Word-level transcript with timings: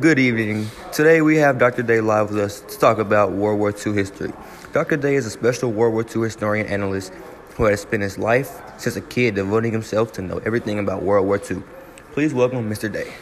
Good 0.00 0.18
evening. 0.18 0.68
Today 0.90 1.20
we 1.22 1.36
have 1.36 1.58
Dr. 1.58 1.82
Day 1.82 2.00
live 2.00 2.30
with 2.30 2.40
us 2.40 2.60
to 2.60 2.78
talk 2.78 2.98
about 2.98 3.32
World 3.32 3.60
War 3.60 3.70
II 3.70 3.92
history. 3.92 4.32
Dr. 4.72 4.96
Day 4.96 5.14
is 5.14 5.26
a 5.26 5.30
special 5.30 5.70
World 5.70 5.94
War 5.94 6.04
II 6.04 6.22
historian 6.22 6.66
analyst 6.66 7.12
who 7.54 7.64
has 7.64 7.82
spent 7.82 8.02
his 8.02 8.18
life 8.18 8.60
since 8.78 8.96
a 8.96 9.00
kid 9.00 9.36
devoting 9.36 9.70
himself 9.70 10.10
to 10.12 10.22
know 10.22 10.38
everything 10.44 10.80
about 10.80 11.04
World 11.04 11.26
War 11.26 11.40
II. 11.48 11.62
Please 12.12 12.34
welcome 12.34 12.68
Mr. 12.68 12.92
Day. 12.92 13.12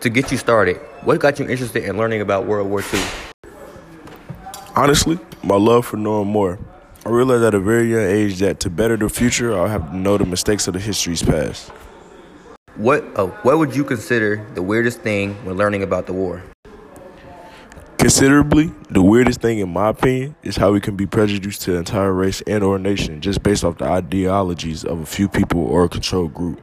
To 0.00 0.08
get 0.08 0.30
you 0.30 0.38
started, 0.38 0.76
what 1.02 1.18
got 1.18 1.40
you 1.40 1.48
interested 1.48 1.82
in 1.82 1.96
learning 1.96 2.20
about 2.20 2.46
World 2.46 2.70
War 2.70 2.82
II? 2.92 3.02
Honestly, 4.76 5.18
my 5.42 5.56
love 5.56 5.84
for 5.84 5.96
knowing 5.96 6.28
more. 6.28 6.60
I 7.04 7.08
realized 7.08 7.42
at 7.42 7.54
a 7.54 7.60
very 7.60 7.90
young 7.90 8.04
age 8.04 8.38
that 8.38 8.60
to 8.60 8.70
better 8.70 8.96
the 8.96 9.08
future, 9.08 9.56
I'll 9.56 9.66
have 9.66 9.90
to 9.90 9.96
know 9.96 10.16
the 10.16 10.26
mistakes 10.26 10.68
of 10.68 10.74
the 10.74 10.80
history's 10.80 11.22
past. 11.22 11.72
What 12.76 13.04
oh, 13.16 13.28
what 13.42 13.56
would 13.56 13.74
you 13.74 13.84
consider 13.84 14.44
the 14.52 14.60
weirdest 14.60 15.00
thing 15.00 15.34
when 15.46 15.56
learning 15.56 15.82
about 15.82 16.04
the 16.04 16.12
war? 16.12 16.42
Considerably, 17.96 18.70
the 18.90 19.00
weirdest 19.00 19.40
thing 19.40 19.60
in 19.60 19.72
my 19.72 19.88
opinion 19.88 20.36
is 20.42 20.58
how 20.58 20.72
we 20.72 20.80
can 20.82 20.94
be 20.94 21.06
prejudiced 21.06 21.62
to 21.62 21.72
an 21.72 21.78
entire 21.78 22.12
race 22.12 22.42
and 22.46 22.62
or 22.62 22.78
nation 22.78 23.22
just 23.22 23.42
based 23.42 23.64
off 23.64 23.78
the 23.78 23.86
ideologies 23.86 24.84
of 24.84 25.00
a 25.00 25.06
few 25.06 25.26
people 25.26 25.62
or 25.62 25.84
a 25.84 25.88
controlled 25.88 26.34
group. 26.34 26.60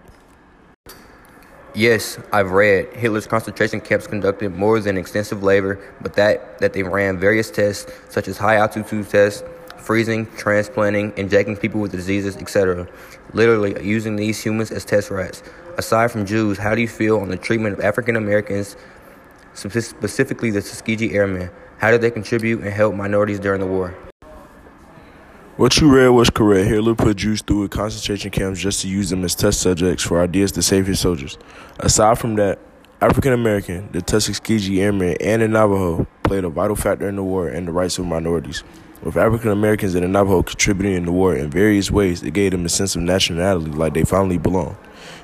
Yes, 1.74 2.20
I've 2.32 2.52
read 2.52 2.94
Hitler's 2.94 3.26
concentration 3.26 3.82
camps 3.82 4.06
conducted 4.06 4.56
more 4.56 4.80
than 4.80 5.00
extensive 5.00 5.42
labor, 5.42 5.80
but 6.00 6.14
that 6.14 6.60
that 6.60 6.74
they 6.74 6.84
ran 6.84 7.18
various 7.18 7.50
tests 7.50 7.92
such 8.10 8.28
as 8.28 8.38
high 8.38 8.58
altitude 8.58 9.10
tests, 9.10 9.42
freezing, 9.84 10.26
transplanting, 10.38 11.14
injecting 11.18 11.58
people 11.58 11.82
with 11.82 11.92
diseases, 11.92 12.38
etc. 12.38 12.88
Literally 13.34 13.84
using 13.86 14.16
these 14.16 14.42
humans 14.42 14.72
as 14.72 14.86
test 14.86 15.12
rats. 15.12 15.44
Aside 15.78 16.12
from 16.12 16.26
Jews, 16.26 16.58
how 16.58 16.74
do 16.74 16.82
you 16.82 16.88
feel 16.88 17.20
on 17.20 17.30
the 17.30 17.38
treatment 17.38 17.78
of 17.78 17.84
African 17.84 18.16
Americans, 18.16 18.78
specifically 19.54 20.52
the 20.52 20.62
Tuskegee 20.62 21.14
Airmen? 21.14 21.50
How 21.80 21.92
did 21.92 22.02
they 22.02 22.12
contribute 22.12 22.62
and 22.62 22.72
help 22.72 22.96
minorities 22.96 23.40
during 23.40 23.60
the 23.60 23.68
war? 23.68 23.94
What 25.58 25.80
you 25.80 25.94
read 25.94 26.08
was 26.08 26.30
correct. 26.30 26.68
Hitler 26.68 26.96
put 26.96 27.18
Jews 27.18 27.42
through 27.42 27.68
concentration 27.68 28.32
camps 28.32 28.60
just 28.60 28.82
to 28.82 28.88
use 28.88 29.10
them 29.10 29.24
as 29.24 29.36
test 29.36 29.60
subjects 29.62 30.04
for 30.04 30.22
ideas 30.22 30.52
to 30.54 30.64
save 30.64 30.88
his 30.88 31.00
soldiers. 31.00 31.38
Aside 31.80 32.18
from 32.18 32.36
that, 32.36 32.58
African 33.02 33.34
American, 33.34 33.90
the 33.92 34.02
Tuskegee 34.02 34.82
Airmen, 34.82 35.18
and 35.20 35.42
the 35.42 35.48
Navajo 35.48 36.08
played 36.24 36.46
a 36.46 36.50
vital 36.50 36.76
factor 36.76 37.08
in 37.10 37.18
the 37.18 37.24
war 37.24 37.50
and 37.50 37.68
the 37.68 37.72
rights 37.72 38.00
of 38.00 38.06
minorities. 38.06 38.64
With 39.04 39.18
African 39.18 39.50
Americans 39.50 39.96
and 39.96 40.04
the 40.06 40.08
Navajo 40.08 40.44
contributing 40.44 40.96
in 40.96 41.04
the 41.04 41.12
war 41.12 41.36
in 41.36 41.50
various 41.50 41.92
ways, 41.92 42.24
it 42.24 42.32
gave 42.32 42.52
them 42.52 42.66
a 42.66 42.70
sense 42.70 42.96
of 42.96 43.02
nationality 43.02 43.70
like 43.70 43.94
they 43.94 44.06
finally 44.06 44.38
belonged. 44.38 44.78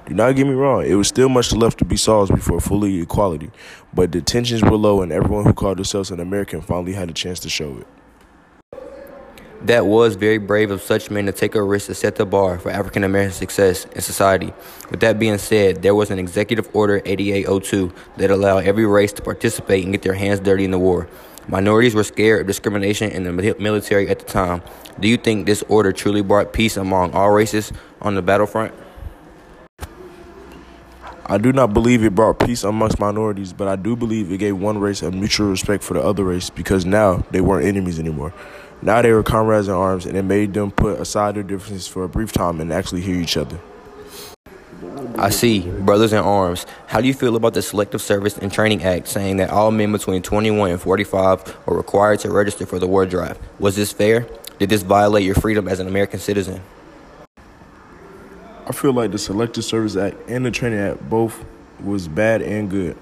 Do 0.06 0.14
not 0.14 0.36
get 0.36 0.48
me 0.48 0.54
wrong, 0.54 0.86
it 0.86 0.96
was 0.96 1.08
still 1.08 1.30
much 1.30 1.54
left 1.54 1.78
to 1.80 1.86
be 1.86 1.96
solved 1.96 2.36
before 2.36 2.60
fully 2.60 3.00
equality, 3.00 3.52
but 3.94 4.12
the 4.12 4.20
tensions 4.20 4.62
were 4.62 4.76
low 4.76 5.02
and 5.02 5.14
everyone 5.14 5.46
who 5.46 5.54
called 5.54 5.78
themselves 5.78 6.12
an 6.12 6.20
American 6.20 6.60
finally 6.62 6.92
had 6.92 7.10
a 7.10 7.14
chance 7.14 7.40
to 7.40 7.50
show 7.50 7.78
it. 7.78 7.88
That 9.62 9.86
was 9.86 10.16
very 10.16 10.40
brave 10.40 10.72
of 10.72 10.82
such 10.82 11.10
men 11.10 11.26
to 11.28 11.32
take 11.32 11.56
a 11.56 11.64
risk 11.64 11.88
to 11.88 11.96
set 11.96 12.18
the 12.18 12.26
bar 12.26 12.60
for 12.60 12.72
African 12.72 13.06
American 13.06 13.34
success 13.34 13.86
in 13.86 14.02
society. 14.02 14.54
With 14.90 15.00
that 15.02 15.20
being 15.20 15.38
said, 15.38 15.84
there 15.84 15.96
was 15.96 16.12
an 16.12 16.20
Executive 16.20 16.70
Order 16.74 17.02
8802 17.06 17.94
that 18.18 18.30
allowed 18.30 18.66
every 18.66 18.86
race 18.86 19.14
to 19.14 19.22
participate 19.22 19.86
and 19.86 19.94
get 19.94 20.02
their 20.02 20.14
hands 20.14 20.42
dirty 20.42 20.66
in 20.66 20.72
the 20.72 20.80
war. 20.80 21.08
Minorities 21.50 21.96
were 21.96 22.04
scared 22.04 22.42
of 22.42 22.48
discrimination 22.48 23.10
in 23.10 23.24
the 23.24 23.56
military 23.58 24.08
at 24.08 24.20
the 24.20 24.26
time. 24.26 24.62
Do 25.00 25.08
you 25.08 25.18
think 25.18 25.48
this 25.48 25.64
order 25.68 25.92
truly 25.92 26.22
brought 26.22 26.54
peace 26.54 26.78
among 26.78 27.14
all 27.14 27.32
races 27.32 27.74
on 28.04 28.14
the 28.14 28.22
battlefront? 28.22 28.72
I 31.26 31.40
do 31.40 31.52
not 31.52 31.74
believe 31.74 32.04
it 32.04 32.14
brought 32.14 32.38
peace 32.38 32.64
amongst 32.64 33.00
minorities, 33.00 33.52
but 33.52 33.68
I 33.68 33.76
do 33.78 33.96
believe 33.96 34.32
it 34.32 34.38
gave 34.38 34.58
one 34.58 34.78
race 34.78 35.02
a 35.02 35.10
mutual 35.10 35.50
respect 35.50 35.84
for 35.84 35.96
the 35.96 36.04
other 36.04 36.24
race 36.24 36.52
because 36.52 36.86
now 36.86 37.26
they 37.32 37.42
weren't 37.42 37.66
enemies 37.66 38.00
anymore. 38.00 38.32
Now 38.84 39.02
they 39.02 39.12
were 39.12 39.24
comrades 39.24 39.68
in 39.68 39.74
arms, 39.74 40.06
and 40.06 40.16
it 40.16 40.24
made 40.24 40.54
them 40.54 40.70
put 40.70 41.00
aside 41.00 41.34
their 41.34 41.44
differences 41.44 41.88
for 41.88 42.04
a 42.04 42.10
brief 42.10 42.32
time 42.32 42.62
and 42.62 42.72
actually 42.72 43.02
hear 43.02 43.16
each 43.16 43.38
other. 43.38 43.60
I 45.20 45.32
see. 45.32 45.60
Brothers 45.60 46.14
in 46.14 46.20
Arms. 46.20 46.66
How 46.88 47.02
do 47.02 47.08
you 47.08 47.14
feel 47.14 47.36
about 47.36 47.54
the 47.54 47.62
Selective 47.62 48.02
Service 48.02 48.38
and 48.38 48.50
Training 48.50 48.82
Act 48.84 49.06
saying 49.06 49.36
that 49.38 49.50
all 49.50 49.70
men 49.70 49.92
between 49.92 50.22
21 50.22 50.72
and 50.72 50.82
45 50.82 51.58
are 51.68 51.76
required 51.76 52.22
to 52.22 52.32
register 52.32 52.66
for 52.66 52.80
the 52.80 52.88
war 52.88 53.06
drive? 53.06 53.38
Was 53.60 53.76
this 53.76 53.92
fair? 53.92 54.26
Did 54.60 54.70
this 54.70 54.82
violate 54.82 55.26
your 55.26 55.36
freedom 55.36 55.68
as 55.68 55.82
an 55.82 55.90
American 55.90 56.22
citizen? 56.22 56.62
I 58.66 58.72
feel 58.72 58.94
like 58.94 59.12
the 59.12 59.18
Selective 59.18 59.66
Service 59.66 59.98
Act 59.98 60.16
and 60.30 60.46
the 60.46 60.52
Training 60.52 60.80
Act 60.80 61.10
both 61.10 61.44
was 61.84 62.08
bad 62.08 62.42
and 62.42 62.70
good. 62.70 62.96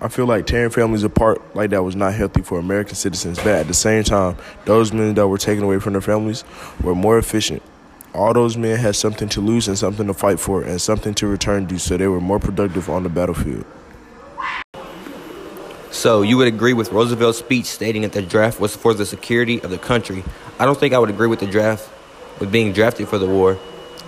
I 0.00 0.06
feel 0.06 0.26
like 0.26 0.46
tearing 0.46 0.70
families 0.70 1.02
apart 1.02 1.56
like 1.56 1.70
that 1.70 1.82
was 1.82 1.96
not 1.96 2.14
healthy 2.14 2.42
for 2.42 2.60
American 2.60 2.94
citizens, 2.94 3.38
but 3.38 3.48
at 3.48 3.66
the 3.66 3.74
same 3.74 4.04
time, 4.04 4.36
those 4.66 4.92
men 4.92 5.14
that 5.14 5.26
were 5.26 5.38
taken 5.38 5.64
away 5.64 5.80
from 5.80 5.94
their 5.94 6.02
families 6.02 6.44
were 6.80 6.94
more 6.94 7.18
efficient. 7.18 7.60
All 8.16 8.32
those 8.32 8.56
men 8.56 8.78
had 8.78 8.96
something 8.96 9.28
to 9.28 9.42
lose 9.42 9.68
and 9.68 9.76
something 9.76 10.06
to 10.06 10.14
fight 10.14 10.40
for 10.40 10.62
and 10.62 10.80
something 10.80 11.12
to 11.14 11.26
return 11.26 11.66
to, 11.66 11.78
so 11.78 11.98
they 11.98 12.06
were 12.06 12.20
more 12.20 12.38
productive 12.40 12.88
on 12.88 13.02
the 13.02 13.10
battlefield. 13.10 13.66
So, 15.90 16.22
you 16.22 16.38
would 16.38 16.48
agree 16.48 16.72
with 16.72 16.92
Roosevelt's 16.92 17.38
speech 17.38 17.66
stating 17.66 18.02
that 18.02 18.12
the 18.12 18.22
draft 18.22 18.58
was 18.58 18.74
for 18.74 18.94
the 18.94 19.04
security 19.04 19.60
of 19.62 19.68
the 19.68 19.76
country. 19.76 20.24
I 20.58 20.64
don't 20.64 20.78
think 20.80 20.94
I 20.94 20.98
would 20.98 21.10
agree 21.10 21.26
with 21.26 21.40
the 21.40 21.46
draft, 21.46 21.90
with 22.40 22.50
being 22.50 22.72
drafted 22.72 23.06
for 23.06 23.18
the 23.18 23.26
war, 23.26 23.58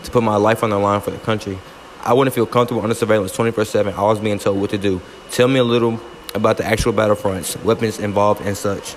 to 0.04 0.10
put 0.10 0.22
my 0.22 0.36
life 0.36 0.62
on 0.62 0.70
the 0.70 0.78
line 0.78 1.02
for 1.02 1.10
the 1.10 1.18
country. 1.18 1.58
I 2.02 2.14
wouldn't 2.14 2.34
feel 2.34 2.46
comfortable 2.46 2.80
under 2.80 2.94
surveillance 2.94 3.32
24 3.32 3.66
7, 3.66 3.92
always 3.92 4.20
being 4.20 4.38
told 4.38 4.58
what 4.58 4.70
to 4.70 4.78
do. 4.78 5.02
Tell 5.30 5.48
me 5.48 5.58
a 5.58 5.64
little 5.64 6.00
about 6.34 6.56
the 6.56 6.64
actual 6.64 6.94
battlefronts, 6.94 7.62
weapons 7.62 7.98
involved, 7.98 8.40
and 8.40 8.56
such. 8.56 8.96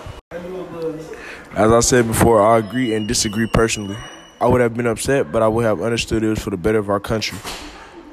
As 1.53 1.69
I 1.69 1.79
said 1.81 2.07
before, 2.07 2.41
I 2.41 2.59
agree 2.59 2.93
and 2.93 3.09
disagree 3.09 3.47
personally. 3.47 3.97
I 4.41 4.47
would 4.47 4.59
have 4.59 4.73
been 4.73 4.87
upset, 4.87 5.31
but 5.31 5.43
I 5.43 5.47
would 5.47 5.65
have 5.65 5.83
understood 5.83 6.23
it 6.23 6.29
was 6.29 6.39
for 6.39 6.49
the 6.49 6.57
better 6.57 6.79
of 6.79 6.89
our 6.89 6.99
country. 6.99 7.37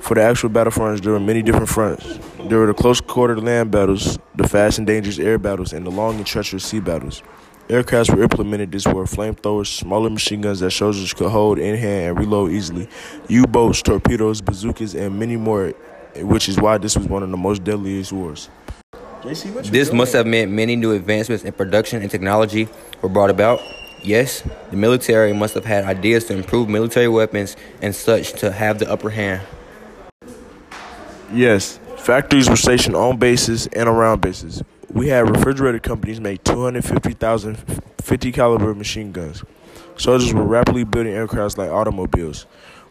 For 0.00 0.15
the 0.15 0.21
actual 0.21 0.50
battlefronts, 0.50 1.00
there 1.00 1.12
were 1.12 1.21
many 1.21 1.41
different 1.41 1.71
fronts. 1.71 2.19
There 2.50 2.59
were 2.59 2.66
the 2.66 2.75
close 2.75 3.00
quarter 3.00 3.41
land 3.41 3.71
battles, 3.71 4.19
the 4.34 4.47
fast 4.47 4.77
and 4.77 4.87
dangerous 4.87 5.19
air 5.19 5.38
battles, 5.38 5.72
and 5.72 5.87
the 5.87 5.91
long 5.91 6.17
and 6.17 6.27
treacherous 6.27 6.67
sea 6.67 6.81
battles. 6.81 7.22
Aircrafts 7.69 8.15
were 8.15 8.22
implemented 8.22 8.72
this 8.72 8.87
were 8.87 9.05
flamethrowers, 9.05 9.69
smaller 9.69 10.11
machine 10.11 10.43
guns 10.43 10.61
that 10.61 10.71
soldiers 10.71 11.15
could 11.15 11.31
hold 11.31 11.59
in 11.59 11.77
hand 11.77 12.09
and 12.09 12.19
reload 12.19 12.53
easily, 12.53 12.91
U 13.28 13.47
boats, 13.47 13.81
torpedoes, 13.81 14.43
bazookas, 14.43 14.94
and 14.94 15.19
many 15.19 15.37
more, 15.38 15.72
which 16.17 16.47
is 16.50 16.59
why 16.59 16.77
this 16.77 16.94
was 16.94 17.06
one 17.06 17.22
of 17.22 17.31
the 17.31 17.38
most 17.38 17.65
deadliest 17.65 18.12
wars. 18.12 18.50
This 19.22 19.94
must 19.94 20.12
have 20.12 20.27
meant 20.27 20.53
many 20.53 20.77
new 20.77 20.93
advancements 20.93 21.44
in 21.44 21.55
production 21.55 22.03
and 22.03 22.11
technology 22.11 22.69
were 23.00 23.09
brought 23.09 23.31
about. 23.31 23.61
Yes, 24.08 24.42
the 24.70 24.76
military 24.78 25.34
must 25.34 25.52
have 25.52 25.66
had 25.66 25.84
ideas 25.84 26.24
to 26.28 26.34
improve 26.34 26.66
military 26.66 27.08
weapons 27.08 27.56
and 27.82 27.94
such 27.94 28.32
to 28.41 28.50
have 28.50 28.78
the 28.78 28.91
upper 28.91 29.10
hand. 29.10 29.46
Yes, 31.30 31.78
factories 31.98 32.48
were 32.48 32.56
stationed 32.56 32.96
on 32.96 33.19
bases 33.19 33.66
and 33.66 33.86
around 33.86 34.22
bases. 34.22 34.62
We 34.91 35.08
had 35.08 35.28
refrigerated 35.28 35.82
companies 35.82 36.22
make 36.22 36.42
250,000 36.42 37.82
50 38.00 38.32
caliber 38.32 38.74
machine 38.74 39.12
guns. 39.12 39.44
Soldiers 39.98 40.32
were 40.32 40.42
rapidly 40.42 40.84
building 40.84 41.12
aircrafts 41.12 41.58
like 41.58 41.70
automobiles. 41.70 42.46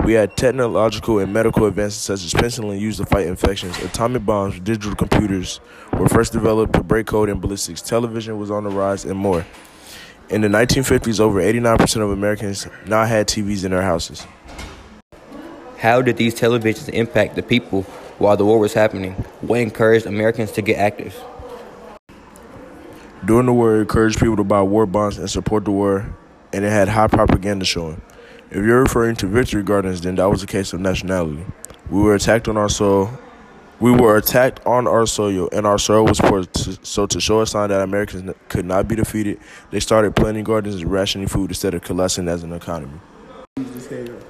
We 0.05 0.13
had 0.13 0.37
technological 0.37 1.17
and 1.17 1.33
medical 1.33 1.65
advances 1.65 1.99
such 1.99 2.25
as 2.25 2.33
penicillin 2.35 2.79
used 2.79 2.99
to 2.99 3.07
fight 3.07 3.25
infections. 3.25 3.75
Atomic 3.79 4.23
bombs, 4.23 4.59
digital 4.59 4.93
computers 4.93 5.61
were 5.93 6.09
first 6.09 6.31
developed 6.31 6.73
to 6.73 6.83
break 6.83 7.07
code 7.07 7.29
in 7.29 7.39
ballistics. 7.39 7.81
Television 7.81 8.37
was 8.37 8.51
on 8.51 8.65
the 8.65 8.69
rise 8.69 9.03
and 9.03 9.17
more. 9.17 9.47
In 10.29 10.41
the 10.41 10.49
1950s, 10.49 11.21
over 11.21 11.41
89% 11.41 12.01
of 12.01 12.11
Americans 12.11 12.67
now 12.85 13.05
had 13.05 13.29
TVs 13.29 13.63
in 13.63 13.71
their 13.71 13.81
houses. 13.81 14.27
How 15.77 16.01
did 16.01 16.17
these 16.17 16.35
televisions 16.35 16.89
impact 16.89 17.35
the 17.35 17.43
people 17.43 17.83
while 18.17 18.35
the 18.35 18.43
war 18.43 18.59
was 18.59 18.73
happening? 18.73 19.13
What 19.39 19.61
encouraged 19.61 20.05
Americans 20.05 20.51
to 20.53 20.61
get 20.61 20.79
active? 20.79 21.15
During 23.23 23.45
the 23.45 23.53
war, 23.53 23.77
it 23.77 23.81
encouraged 23.81 24.19
people 24.19 24.35
to 24.35 24.43
buy 24.43 24.61
war 24.61 24.85
bonds 24.85 25.17
and 25.17 25.29
support 25.29 25.63
the 25.63 25.71
war, 25.71 26.13
and 26.51 26.65
it 26.65 26.71
had 26.71 26.89
high 26.89 27.07
propaganda 27.07 27.63
showing. 27.63 28.01
If 28.51 28.57
you're 28.57 28.81
referring 28.81 29.15
to 29.17 29.27
victory 29.27 29.63
gardens, 29.63 30.01
then 30.01 30.15
that 30.15 30.29
was 30.29 30.43
a 30.43 30.47
case 30.47 30.73
of 30.73 30.81
nationality. 30.81 31.45
We 31.89 32.01
were 32.01 32.15
attacked 32.15 32.49
on 32.49 32.57
our 32.57 32.69
soil. 32.69 33.17
We 33.79 33.91
were 33.91 34.17
attacked 34.17 34.65
on 34.65 34.87
our 34.87 35.05
soil, 35.05 35.49
and 35.51 35.67
our 35.67 35.77
soil 35.77 36.05
was 36.05 36.19
poor. 36.19 36.43
So, 36.81 37.05
to 37.05 37.19
show 37.19 37.41
a 37.41 37.47
sign 37.47 37.69
that 37.69 37.81
Americans 37.81 38.33
could 38.49 38.65
not 38.65 38.87
be 38.87 38.95
defeated, 38.95 39.39
they 39.69 39.79
started 39.79 40.15
planting 40.15 40.43
gardens 40.43 40.81
and 40.81 40.91
rationing 40.91 41.27
food 41.27 41.51
instead 41.51 41.75
of 41.75 41.83
collapsing 41.83 42.27
as 42.27 42.41
an 42.43 42.53
economy. 42.53 42.99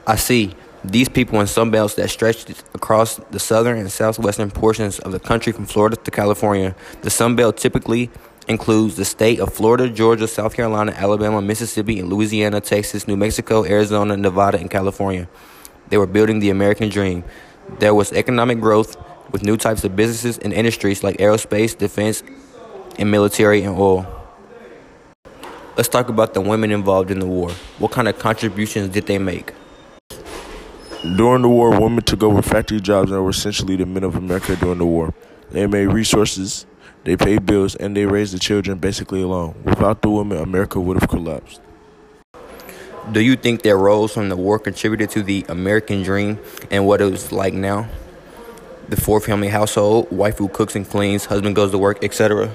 I 0.06 0.16
see. 0.18 0.54
These 0.84 1.10
people 1.10 1.40
in 1.42 1.48
some 1.48 1.72
belts 1.72 1.96
that 1.96 2.10
stretched 2.10 2.50
across 2.74 3.18
the 3.32 3.40
southern 3.40 3.78
and 3.78 3.92
southwestern 3.92 4.52
portions 4.52 5.00
of 5.00 5.12
the 5.12 5.20
country 5.20 5.52
from 5.52 5.66
Florida 5.66 5.96
to 5.96 6.12
California. 6.12 6.76
The 7.02 7.10
Sun 7.10 7.36
Belt 7.36 7.58
typically 7.58 8.10
includes 8.48 8.96
the 8.96 9.04
state 9.04 9.40
of 9.40 9.54
Florida, 9.54 9.90
Georgia, 9.90 10.28
South 10.28 10.56
Carolina, 10.56 10.94
Alabama, 10.96 11.42
Mississippi, 11.42 12.00
and 12.00 12.10
Louisiana, 12.10 12.62
Texas, 12.62 13.08
New 13.08 13.18
Mexico, 13.18 13.66
Arizona, 13.66 14.16
Nevada, 14.16 14.60
and 14.60 14.70
California. 14.70 15.28
They 15.90 15.98
were 15.98 16.06
building 16.06 16.40
the 16.40 16.50
American 16.50 16.90
dream. 16.90 17.24
There 17.80 17.94
was 17.94 18.14
economic 18.14 18.62
growth, 18.62 18.96
with 19.32 19.44
new 19.44 19.58
types 19.58 19.84
of 19.84 19.96
businesses 19.96 20.38
and 20.38 20.54
industries 20.54 21.04
like 21.04 21.18
aerospace, 21.18 21.78
defense, 21.78 22.24
and 22.98 23.12
military 23.12 23.64
and 23.64 23.78
oil. 23.78 24.06
Let's 25.76 25.90
talk 25.90 26.10
about 26.10 26.34
the 26.34 26.42
women 26.42 26.72
involved 26.72 27.12
in 27.12 27.20
the 27.20 27.28
war. 27.28 27.52
What 27.78 27.92
kind 27.92 28.08
of 28.08 28.18
contributions 28.18 28.90
did 28.90 29.06
they 29.06 29.20
make? 29.20 29.54
During 31.16 31.44
the 31.44 31.50
war, 31.50 31.80
women 31.80 32.04
took 32.04 32.24
over 32.24 32.42
factory 32.42 32.82
jobs 32.82 33.12
and 33.12 33.24
were 33.24 33.30
essentially 33.30 33.76
the 33.76 33.86
men 33.86 34.04
of 34.04 34.16
America 34.16 34.56
during 34.56 34.80
the 34.80 34.86
war. 34.86 35.14
They 35.52 35.68
made 35.68 35.86
resources, 35.86 36.66
they 37.04 37.16
paid 37.16 37.46
bills, 37.46 37.76
and 37.76 37.96
they 37.96 38.06
raised 38.06 38.34
the 38.34 38.40
children 38.40 38.80
basically 38.80 39.22
alone. 39.22 39.56
Without 39.64 40.02
the 40.02 40.10
women, 40.10 40.40
America 40.40 40.80
would 40.80 41.00
have 41.00 41.10
collapsed. 41.10 41.62
Do 43.12 43.22
you 43.22 43.36
think 43.36 43.62
their 43.62 43.78
roles 43.78 44.12
from 44.12 44.28
the 44.28 44.36
war 44.36 44.60
contributed 44.60 45.12
to 45.12 45.24
the 45.24 45.46
American 45.48 46.04
dream 46.04 46.40
and 46.72 46.86
what 46.86 47.00
it 47.00 47.10
was 47.10 47.32
like 47.32 47.54
now? 47.54 47.88
The 48.90 48.96
four 48.96 49.20
family 49.20 49.50
household, 49.50 50.10
wife 50.12 50.38
who 50.38 50.48
cooks 50.48 50.76
and 50.76 50.90
cleans, 50.90 51.26
husband 51.26 51.56
goes 51.56 51.72
to 51.72 51.78
work, 51.78 52.04
etc. 52.04 52.50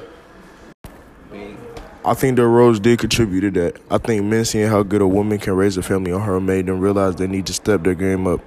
I 2.04 2.14
think 2.14 2.36
their 2.36 2.48
roles 2.48 2.80
did 2.80 2.98
contribute 2.98 3.42
to 3.42 3.50
that. 3.60 3.76
I 3.90 3.98
think 3.98 4.24
men 4.24 4.44
seeing 4.44 4.68
how 4.68 4.82
good 4.82 5.02
a 5.02 5.06
woman 5.06 5.38
can 5.38 5.52
raise 5.52 5.76
a 5.76 5.82
family 5.82 6.10
on 6.10 6.22
her 6.22 6.40
made 6.40 6.66
them 6.66 6.80
realize 6.80 7.16
they 7.16 7.26
need 7.26 7.46
to 7.46 7.52
step 7.52 7.82
their 7.82 7.94
game 7.94 8.26
up 8.26 8.40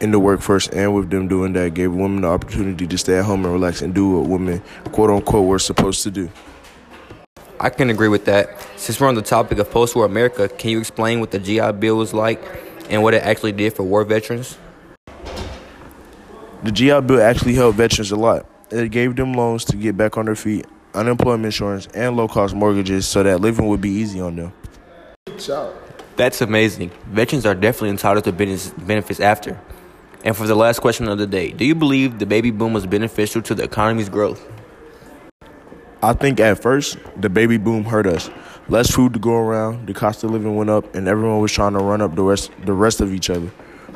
in 0.00 0.10
the 0.10 0.18
workforce, 0.18 0.68
and 0.68 0.94
with 0.94 1.10
them 1.10 1.28
doing 1.28 1.52
that, 1.54 1.74
gave 1.74 1.92
women 1.92 2.22
the 2.22 2.28
opportunity 2.28 2.86
to 2.86 2.98
stay 2.98 3.18
at 3.18 3.24
home 3.24 3.44
and 3.44 3.52
relax 3.54 3.82
and 3.82 3.94
do 3.94 4.18
what 4.18 4.28
women, 4.28 4.62
quote 4.92 5.10
unquote, 5.10 5.46
were 5.46 5.58
supposed 5.58 6.02
to 6.02 6.10
do. 6.10 6.30
I 7.58 7.68
can 7.70 7.90
agree 7.90 8.08
with 8.08 8.26
that. 8.26 8.66
Since 8.76 9.00
we're 9.00 9.08
on 9.08 9.14
the 9.14 9.22
topic 9.22 9.58
of 9.58 9.70
post 9.70 9.96
war 9.96 10.04
America, 10.04 10.48
can 10.48 10.70
you 10.70 10.78
explain 10.78 11.20
what 11.20 11.30
the 11.30 11.38
GI 11.38 11.72
Bill 11.72 11.96
was 11.96 12.14
like 12.14 12.42
and 12.88 13.02
what 13.02 13.12
it 13.12 13.22
actually 13.22 13.52
did 13.52 13.74
for 13.74 13.82
war 13.82 14.04
veterans? 14.04 14.56
The 16.62 16.70
GI 16.70 17.00
Bill 17.00 17.22
actually 17.22 17.54
helped 17.54 17.78
veterans 17.78 18.10
a 18.10 18.16
lot. 18.16 18.46
It 18.70 18.90
gave 18.90 19.16
them 19.16 19.32
loans 19.32 19.64
to 19.66 19.76
get 19.76 19.96
back 19.96 20.18
on 20.18 20.26
their 20.26 20.36
feet, 20.36 20.66
unemployment 20.92 21.46
insurance, 21.46 21.88
and 21.94 22.16
low 22.16 22.28
cost 22.28 22.54
mortgages 22.54 23.06
so 23.06 23.22
that 23.22 23.40
living 23.40 23.66
would 23.68 23.80
be 23.80 23.88
easy 23.88 24.20
on 24.20 24.36
them. 24.36 24.52
That's 26.16 26.42
amazing. 26.42 26.90
Veterans 27.06 27.46
are 27.46 27.54
definitely 27.54 27.88
entitled 27.90 28.24
to 28.24 28.32
benefits 28.32 29.20
after. 29.20 29.58
And 30.22 30.36
for 30.36 30.46
the 30.46 30.54
last 30.54 30.80
question 30.80 31.08
of 31.08 31.16
the 31.16 31.26
day, 31.26 31.50
do 31.50 31.64
you 31.64 31.74
believe 31.74 32.18
the 32.18 32.26
baby 32.26 32.50
boom 32.50 32.74
was 32.74 32.84
beneficial 32.84 33.40
to 33.40 33.54
the 33.54 33.62
economy's 33.62 34.10
growth? 34.10 34.46
I 36.02 36.12
think 36.12 36.40
at 36.40 36.60
first 36.60 36.98
the 37.16 37.30
baby 37.30 37.56
boom 37.56 37.84
hurt 37.84 38.06
us. 38.06 38.28
Less 38.68 38.90
food 38.90 39.14
to 39.14 39.18
go 39.18 39.32
around, 39.32 39.86
the 39.86 39.94
cost 39.94 40.22
of 40.24 40.30
living 40.30 40.54
went 40.56 40.68
up, 40.68 40.94
and 40.94 41.08
everyone 41.08 41.40
was 41.40 41.52
trying 41.52 41.72
to 41.72 41.78
run 41.78 42.02
up 42.02 42.14
the 42.16 42.22
rest 42.22 42.50
the 42.66 42.74
rest 42.74 43.00
of 43.00 43.14
each 43.14 43.30
other. 43.30 43.50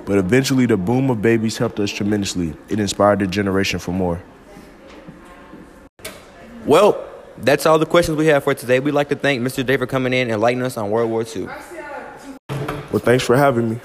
But 0.06 0.18
eventually 0.18 0.66
the 0.66 0.76
boom 0.76 1.10
of 1.10 1.22
babies 1.22 1.56
helped 1.56 1.80
us 1.80 1.90
tremendously. 1.90 2.54
It 2.68 2.78
inspired 2.78 3.20
the 3.20 3.26
generation 3.26 3.78
for 3.78 3.92
more. 3.92 4.22
Well, 6.66 7.02
that's 7.38 7.66
all 7.66 7.78
the 7.78 7.86
questions 7.86 8.16
we 8.16 8.26
have 8.26 8.44
for 8.44 8.54
today. 8.54 8.80
We'd 8.80 8.92
like 8.92 9.08
to 9.08 9.16
thank 9.16 9.42
Mr. 9.42 9.64
Day 9.64 9.76
for 9.76 9.86
coming 9.86 10.12
in 10.12 10.22
and 10.22 10.32
enlightening 10.32 10.64
us 10.64 10.76
on 10.76 10.90
World 10.90 11.10
War 11.10 11.24
II. 11.24 11.46
Well, 12.92 13.00
thanks 13.00 13.24
for 13.24 13.36
having 13.36 13.70
me. 13.70 13.80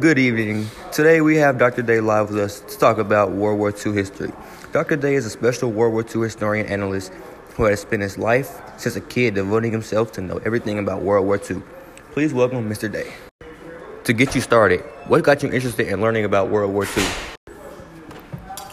Good 0.00 0.18
evening. 0.18 0.66
Today 0.90 1.20
we 1.20 1.36
have 1.36 1.58
Dr. 1.58 1.82
Day 1.82 2.00
live 2.00 2.30
with 2.30 2.38
us 2.38 2.60
to 2.60 2.78
talk 2.78 2.98
about 2.98 3.32
World 3.32 3.58
War 3.58 3.72
II 3.72 3.92
history. 3.92 4.32
Dr. 4.72 4.96
Day 4.96 5.14
is 5.14 5.26
a 5.26 5.30
special 5.30 5.70
World 5.70 5.92
War 5.92 6.04
II 6.04 6.22
historian 6.22 6.66
analyst 6.66 7.12
who 7.54 7.64
has 7.64 7.80
spent 7.82 8.02
his 8.02 8.18
life 8.18 8.60
since 8.76 8.96
a 8.96 9.00
kid 9.00 9.34
devoting 9.34 9.70
himself 9.70 10.10
to 10.12 10.20
know 10.20 10.38
everything 10.38 10.78
about 10.78 11.02
World 11.02 11.26
War 11.26 11.40
II. 11.48 11.62
Please 12.10 12.34
welcome 12.34 12.68
Mr. 12.68 12.90
Day. 12.90 13.12
To 14.04 14.12
get 14.12 14.34
you 14.34 14.42
started, 14.42 14.80
what 15.06 15.24
got 15.24 15.42
you 15.42 15.50
interested 15.50 15.88
in 15.88 16.02
learning 16.02 16.26
about 16.26 16.50
World 16.50 16.74
War 16.74 16.84
II? 16.84 17.06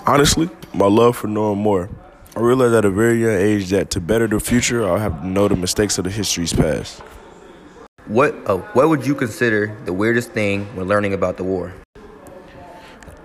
Honestly, 0.06 0.50
my 0.74 0.88
love 0.88 1.16
for 1.16 1.28
knowing 1.28 1.58
more. 1.58 1.90
I 2.36 2.42
realized 2.42 2.74
at 2.74 2.84
a 2.84 2.90
very 2.90 3.22
young 3.22 3.38
age 3.38 3.70
that 3.70 3.92
to 3.92 4.02
better 4.02 4.28
the 4.28 4.42
future, 4.42 4.86
I'll 4.86 4.98
have 4.98 5.22
to 5.22 5.28
know 5.28 5.48
the 5.48 5.56
mistakes 5.56 5.98
of 5.98 6.04
the 6.04 6.10
history's 6.10 6.52
past. 6.52 7.00
What 8.08 8.36
uh, 8.46 8.58
what 8.74 8.90
would 8.90 9.08
you 9.08 9.16
consider 9.16 9.74
the 9.86 9.94
weirdest 9.94 10.32
thing 10.32 10.66
when 10.76 10.90
learning 10.90 11.14
about 11.14 11.38
the 11.38 11.46
war? 11.46 11.74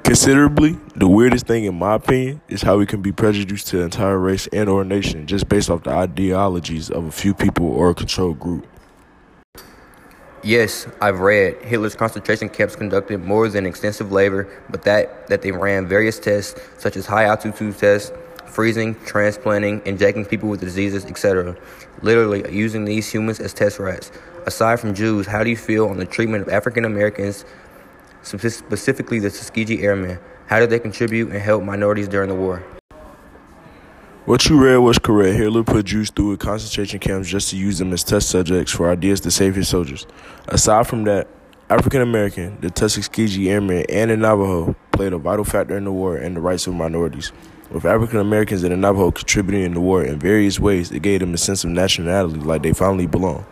Considerably, 0.05 0.79
the 0.95 1.09
weirdest 1.09 1.49
thing, 1.49 1.65
in 1.65 1.75
my 1.75 1.95
opinion, 1.95 2.41
is 2.49 2.63
how 2.63 2.79
we 2.79 2.87
can 2.87 3.03
be 3.03 3.11
prejudiced 3.11 3.67
to 3.69 3.79
an 3.79 3.85
entire 3.87 4.19
race 4.19 4.47
and 4.53 4.69
or 4.69 4.85
nation 4.85 5.27
just 5.27 5.49
based 5.49 5.69
off 5.69 5.83
the 5.83 5.91
ideologies 5.91 6.89
of 6.89 7.05
a 7.07 7.11
few 7.11 7.35
people 7.35 7.67
or 7.67 7.91
a 7.91 7.95
controlled 7.95 8.39
group. 8.39 8.65
Yes, 10.43 10.87
I've 11.01 11.21
read 11.21 11.63
Hitler's 11.63 11.97
concentration 11.97 12.49
camps 12.49 12.77
conducted 12.77 13.25
more 13.25 13.49
than 13.49 13.67
extensive 13.67 14.13
labor, 14.13 14.49
but 14.71 14.83
that, 14.83 15.27
that 15.29 15.43
they 15.43 15.51
ran 15.51 15.87
various 15.87 16.19
tests 16.19 16.61
such 16.79 16.97
as 16.97 17.07
high 17.07 17.25
altitude 17.25 17.77
tests, 17.77 18.13
freezing, 18.47 18.95
transplanting, 19.05 19.83
injecting 19.85 20.25
people 20.25 20.49
with 20.49 20.61
diseases, 20.61 21.05
etc. 21.05 21.57
Literally 22.03 22.51
using 22.55 22.85
these 22.85 23.11
humans 23.11 23.41
as 23.41 23.53
test 23.53 23.79
rats. 23.79 24.13
Aside 24.47 24.79
from 24.79 24.95
Jews, 24.95 25.27
how 25.27 25.43
do 25.43 25.51
you 25.51 25.57
feel 25.57 25.89
on 25.89 25.97
the 25.97 26.07
treatment 26.07 26.47
of 26.47 26.49
African 26.53 26.85
Americans 26.85 27.45
specifically 28.27 29.21
the 29.21 29.31
Tuskegee 29.31 29.83
Airmen. 29.83 30.19
How 30.47 30.59
did 30.59 30.71
they 30.71 30.79
contribute 30.79 31.31
and 31.31 31.41
help 31.41 31.63
minorities 31.63 32.09
during 32.09 32.29
the 32.29 32.35
war? 32.35 32.65
What 34.27 34.49
you 34.49 34.61
read 34.61 34.79
was 34.79 34.99
correct. 34.99 35.37
Hitler 35.37 35.63
put 35.63 35.87
Jews 35.87 36.11
through 36.11 36.39
concentration 36.39 36.99
camps 36.99 37.29
just 37.29 37.51
to 37.51 37.57
use 37.57 37.79
them 37.79 37.93
as 37.93 38.03
test 38.03 38.29
subjects 38.29 38.73
for 38.73 38.91
ideas 38.91 39.21
to 39.21 39.31
save 39.31 39.55
his 39.55 39.69
soldiers. 39.69 40.05
Aside 40.49 40.89
from 40.89 41.05
that, 41.05 41.29
African 41.71 42.03
American, 42.03 42.59
the 42.61 42.69
Tuskegee 42.69 43.49
Airmen, 43.49 43.87
and 43.89 44.11
the 44.11 44.17
Navajo 44.17 44.75
played 44.91 45.13
a 45.13 45.19
vital 45.19 45.45
factor 45.45 45.77
in 45.77 45.85
the 45.85 45.93
war 45.93 46.17
and 46.17 46.37
the 46.37 46.41
rights 46.41 46.67
of 46.67 46.75
minorities. 46.75 47.31
With 47.71 47.85
African 47.85 48.19
Americans 48.19 48.65
and 48.65 48.73
the 48.73 48.77
Navajo 48.77 49.13
contributing 49.13 49.63
in 49.63 49.75
the 49.75 49.81
war 49.81 50.03
in 50.03 50.19
various 50.19 50.59
ways, 50.59 50.91
it 50.91 51.03
gave 51.03 51.21
them 51.21 51.33
a 51.33 51.39
sense 51.39 51.63
of 51.63 51.71
nationality 51.71 52.41
like 52.41 52.65
they 52.65 52.73
finally 52.73 53.07
belonged. 53.07 53.47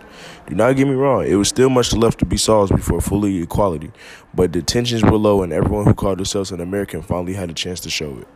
Do 0.48 0.56
not 0.56 0.74
get 0.74 0.88
me 0.88 0.94
wrong, 0.94 1.24
it 1.24 1.36
was 1.36 1.48
still 1.48 1.70
much 1.70 1.92
left 1.92 2.18
to 2.18 2.26
be 2.26 2.36
solved 2.36 2.74
before 2.74 3.00
fully 3.00 3.40
equality, 3.40 3.92
but 4.34 4.52
the 4.52 4.60
tensions 4.60 5.04
were 5.04 5.18
low 5.18 5.44
and 5.44 5.52
everyone 5.52 5.84
who 5.84 5.94
called 5.94 6.18
themselves 6.18 6.50
an 6.50 6.60
American 6.60 7.00
finally 7.00 7.34
had 7.34 7.48
a 7.48 7.54
chance 7.54 7.78
to 7.78 7.90
show 7.90 8.18
it. 8.18 8.26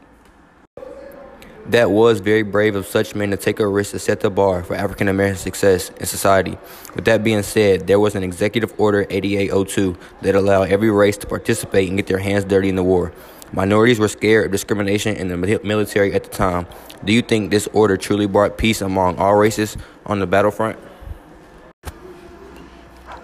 That 1.69 1.91
was 1.91 2.21
very 2.21 2.45
brave 2.45 2.77
of 2.77 2.87
such 2.87 3.15
men 3.15 3.31
to 3.31 3.37
take 3.37 3.61
a 3.61 3.67
risk 3.67 3.91
to 3.91 3.99
set 3.99 4.21
the 4.21 4.31
bar 4.31 4.63
for 4.63 4.75
African 4.75 5.07
American 5.07 5.37
success 5.37 5.91
in 5.91 6.07
society. 6.07 6.57
With 6.95 7.05
that 7.05 7.23
being 7.23 7.43
said, 7.43 7.87
there 7.87 8.01
was 8.01 8.15
an 8.15 8.23
Executive 8.23 8.73
Order 8.79 9.07
8802 9.11 9.95
that 10.23 10.35
allowed 10.35 10.71
every 10.71 10.91
race 10.91 11.19
to 11.19 11.27
participate 11.27 11.91
and 11.91 11.99
get 11.99 12.07
their 12.07 12.21
hands 12.21 12.47
dirty 12.47 12.71
in 12.71 12.77
the 12.77 12.83
war. 12.83 13.13
Minorities 13.53 13.99
were 13.99 14.09
scared 14.09 14.47
of 14.47 14.53
discrimination 14.53 15.15
in 15.17 15.29
the 15.29 15.37
military 15.63 16.15
at 16.15 16.25
the 16.25 16.31
time. 16.31 16.67
Do 17.05 17.13
you 17.13 17.21
think 17.21 17.51
this 17.51 17.69
order 17.75 17.99
truly 17.99 18.27
brought 18.27 18.57
peace 18.57 18.81
among 18.81 19.19
all 19.19 19.35
races 19.35 19.77
on 20.07 20.21
the 20.21 20.27
battlefront? 20.27 20.79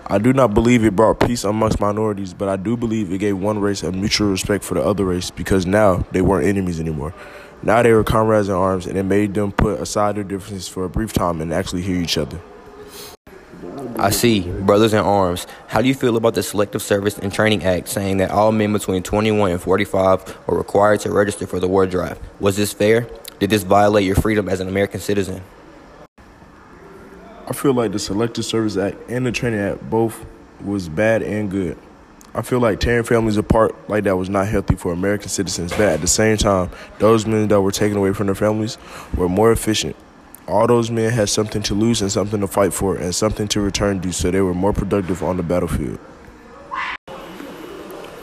I 0.06 0.18
do 0.18 0.34
not 0.34 0.52
believe 0.52 0.84
it 0.84 0.94
brought 0.94 1.18
peace 1.18 1.44
amongst 1.44 1.80
minorities, 1.80 2.34
but 2.34 2.50
I 2.50 2.56
do 2.56 2.76
believe 2.76 3.10
it 3.10 3.18
gave 3.18 3.38
one 3.38 3.58
race 3.58 3.82
a 3.82 3.90
mutual 3.90 4.30
respect 4.30 4.64
for 4.64 4.74
the 4.74 4.82
other 4.82 5.06
race 5.06 5.30
because 5.30 5.64
now 5.64 6.04
they 6.12 6.20
weren't 6.20 6.46
enemies 6.46 6.78
anymore. 6.78 7.14
Now 7.64 7.82
they 7.82 7.92
were 7.92 8.04
comrades 8.04 8.50
in 8.50 8.54
arms, 8.54 8.86
and 8.86 8.98
it 8.98 9.04
made 9.04 9.32
them 9.32 9.50
put 9.50 9.80
aside 9.80 10.16
their 10.16 10.24
differences 10.24 10.68
for 10.68 10.84
a 10.84 10.88
brief 10.90 11.14
time 11.14 11.40
and 11.40 11.50
actually 11.50 11.80
hear 11.80 11.96
each 11.96 12.18
other. 12.18 12.38
I 13.98 14.10
see. 14.10 14.40
Brothers 14.40 14.92
in 14.92 14.98
arms. 14.98 15.46
How 15.68 15.80
do 15.80 15.88
you 15.88 15.94
feel 15.94 16.18
about 16.18 16.34
the 16.34 16.42
Selective 16.42 16.82
Service 16.82 17.16
and 17.16 17.32
Training 17.32 17.64
Act 17.64 17.88
saying 17.88 18.18
that 18.18 18.30
all 18.30 18.52
men 18.52 18.74
between 18.74 19.02
21 19.02 19.52
and 19.52 19.62
45 19.62 20.36
are 20.46 20.54
required 20.54 21.00
to 21.00 21.10
register 21.10 21.46
for 21.46 21.58
the 21.58 21.66
war 21.66 21.86
drive? 21.86 22.18
Was 22.38 22.58
this 22.58 22.74
fair? 22.74 23.08
Did 23.38 23.48
this 23.48 23.62
violate 23.62 24.04
your 24.04 24.16
freedom 24.16 24.46
as 24.50 24.60
an 24.60 24.68
American 24.68 25.00
citizen? 25.00 25.40
I 27.48 27.54
feel 27.54 27.72
like 27.72 27.92
the 27.92 27.98
Selective 27.98 28.44
Service 28.44 28.76
Act 28.76 28.98
and 29.08 29.24
the 29.24 29.32
Training 29.32 29.60
Act 29.60 29.88
both 29.88 30.22
was 30.62 30.90
bad 30.90 31.22
and 31.22 31.50
good. 31.50 31.78
I 32.36 32.42
feel 32.42 32.58
like 32.58 32.80
tearing 32.80 33.04
families 33.04 33.36
apart 33.36 33.88
like 33.88 34.02
that 34.04 34.16
was 34.16 34.28
not 34.28 34.48
healthy 34.48 34.74
for 34.74 34.92
American 34.92 35.28
citizens, 35.28 35.70
but 35.70 35.82
at 35.82 36.00
the 36.00 36.08
same 36.08 36.36
time, 36.36 36.68
those 36.98 37.26
men 37.26 37.46
that 37.46 37.60
were 37.60 37.70
taken 37.70 37.96
away 37.96 38.12
from 38.12 38.26
their 38.26 38.34
families 38.34 38.76
were 39.16 39.28
more 39.28 39.52
efficient. 39.52 39.94
All 40.48 40.66
those 40.66 40.90
men 40.90 41.12
had 41.12 41.28
something 41.28 41.62
to 41.62 41.74
lose 41.74 42.02
and 42.02 42.10
something 42.10 42.40
to 42.40 42.48
fight 42.48 42.74
for 42.74 42.96
and 42.96 43.14
something 43.14 43.46
to 43.48 43.60
return 43.60 44.00
to, 44.00 44.12
so 44.12 44.32
they 44.32 44.40
were 44.40 44.52
more 44.52 44.72
productive 44.72 45.22
on 45.22 45.36
the 45.36 45.44
battlefield. 45.44 46.00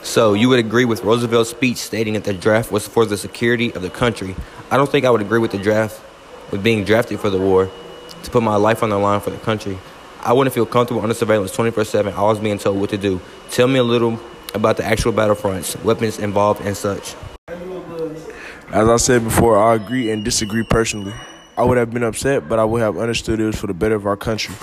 So, 0.02 0.34
you 0.34 0.50
would 0.50 0.58
agree 0.58 0.84
with 0.84 1.04
Roosevelt's 1.04 1.48
speech 1.48 1.78
stating 1.78 2.12
that 2.12 2.24
the 2.24 2.34
draft 2.34 2.70
was 2.70 2.86
for 2.86 3.06
the 3.06 3.16
security 3.16 3.72
of 3.72 3.80
the 3.80 3.88
country. 3.88 4.36
I 4.70 4.76
don't 4.76 4.90
think 4.90 5.06
I 5.06 5.10
would 5.10 5.22
agree 5.22 5.38
with 5.38 5.52
the 5.52 5.58
draft, 5.58 5.98
with 6.50 6.62
being 6.62 6.84
drafted 6.84 7.18
for 7.18 7.30
the 7.30 7.38
war 7.38 7.70
to 8.24 8.30
put 8.30 8.42
my 8.42 8.56
life 8.56 8.82
on 8.82 8.90
the 8.90 8.98
line 8.98 9.20
for 9.20 9.30
the 9.30 9.38
country. 9.38 9.78
I 10.24 10.32
wouldn't 10.32 10.54
feel 10.54 10.66
comfortable 10.66 11.02
under 11.02 11.14
surveillance 11.14 11.50
24 11.50 11.84
7, 11.84 12.14
always 12.14 12.38
being 12.38 12.58
told 12.58 12.80
what 12.80 12.90
to 12.90 12.96
do. 12.96 13.20
Tell 13.50 13.66
me 13.66 13.80
a 13.80 13.82
little 13.82 14.20
about 14.54 14.76
the 14.76 14.84
actual 14.84 15.12
battlefronts, 15.12 15.82
weapons 15.82 16.20
involved, 16.20 16.60
and 16.64 16.76
such. 16.76 17.16
As 18.68 18.88
I 18.88 18.96
said 18.98 19.24
before, 19.24 19.58
I 19.58 19.74
agree 19.74 20.12
and 20.12 20.24
disagree 20.24 20.62
personally. 20.62 21.12
I 21.58 21.64
would 21.64 21.76
have 21.76 21.90
been 21.90 22.04
upset, 22.04 22.48
but 22.48 22.60
I 22.60 22.64
would 22.64 22.80
have 22.80 22.96
understood 22.96 23.40
it 23.40 23.46
was 23.46 23.58
for 23.58 23.66
the 23.66 23.74
better 23.74 23.96
of 23.96 24.06
our 24.06 24.16
country. 24.16 24.54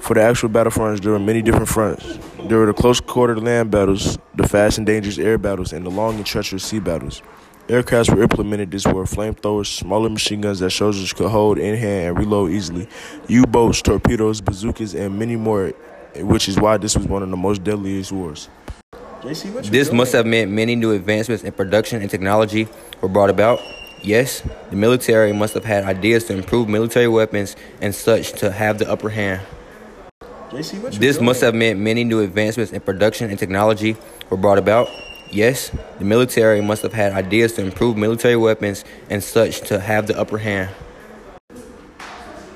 For 0.00 0.14
the 0.14 0.22
actual 0.22 0.50
battlefronts, 0.50 1.00
there 1.00 1.12
were 1.12 1.18
many 1.18 1.40
different 1.40 1.68
fronts. 1.68 2.18
There 2.44 2.58
were 2.58 2.66
the 2.66 2.74
close 2.74 3.00
quarter 3.00 3.36
land 3.40 3.70
battles, 3.70 4.18
the 4.34 4.46
fast 4.46 4.76
and 4.76 4.86
dangerous 4.86 5.18
air 5.18 5.38
battles, 5.38 5.72
and 5.72 5.86
the 5.86 5.90
long 5.90 6.16
and 6.16 6.26
treacherous 6.26 6.64
sea 6.64 6.80
battles. 6.80 7.22
Aircrafts 7.68 8.12
were 8.14 8.22
implemented 8.22 8.72
this 8.72 8.84
war 8.86 9.04
flamethrowers, 9.04 9.66
smaller 9.66 10.10
machine 10.10 10.40
guns 10.40 10.58
that 10.58 10.70
soldiers 10.70 11.12
could 11.12 11.30
hold 11.30 11.58
in 11.58 11.76
hand 11.76 12.08
and 12.08 12.18
reload 12.18 12.50
easily, 12.50 12.88
U 13.28 13.46
boats, 13.46 13.80
torpedoes, 13.80 14.40
bazookas, 14.40 14.94
and 14.94 15.16
many 15.16 15.36
more, 15.36 15.72
which 16.16 16.48
is 16.48 16.58
why 16.58 16.76
this 16.76 16.96
was 16.96 17.06
one 17.06 17.22
of 17.22 17.30
the 17.30 17.36
most 17.36 17.62
deadliest 17.62 18.10
wars. 18.10 18.48
This 19.22 19.92
must 19.92 20.12
have 20.12 20.26
meant 20.26 20.50
many 20.50 20.74
new 20.74 20.90
advancements 20.90 21.44
in 21.44 21.52
production 21.52 22.02
and 22.02 22.10
technology 22.10 22.66
were 23.00 23.08
brought 23.08 23.30
about. 23.30 23.60
Yes, 24.02 24.42
the 24.70 24.76
military 24.76 25.32
must 25.32 25.54
have 25.54 25.64
had 25.64 25.84
ideas 25.84 26.24
to 26.24 26.34
improve 26.34 26.68
military 26.68 27.06
weapons 27.06 27.54
and 27.80 27.94
such 27.94 28.32
to 28.40 28.50
have 28.50 28.78
the 28.78 28.90
upper 28.90 29.10
hand. 29.10 29.40
This 30.50 31.20
must 31.20 31.40
have 31.40 31.54
meant 31.54 31.78
many 31.78 32.02
new 32.02 32.20
advancements 32.20 32.72
in 32.72 32.80
production 32.80 33.30
and 33.30 33.38
technology 33.38 33.96
were 34.28 34.36
brought 34.36 34.58
about. 34.58 34.88
Yes, 35.32 35.70
the 35.98 36.04
military 36.04 36.60
must 36.60 36.82
have 36.82 36.92
had 36.92 37.12
ideas 37.12 37.54
to 37.54 37.62
improve 37.64 37.96
military 37.96 38.36
weapons 38.36 38.84
and 39.08 39.24
such 39.24 39.62
to 39.62 39.80
have 39.80 40.06
the 40.06 40.18
upper 40.18 40.36
hand. 40.36 40.74